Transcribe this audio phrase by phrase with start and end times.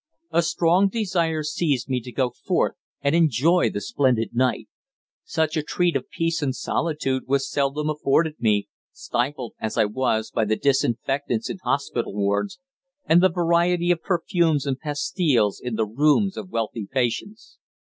[0.31, 4.67] A strong desire seized me to go forth and enjoy the splendid night.
[5.25, 10.31] Such a treat of peace and solitude was seldom afforded me, stifled as I was
[10.31, 12.57] by the disinfectants in hospital wards
[13.05, 17.59] and the variety of perfumes and pastilles in the rooms of wealthy patients.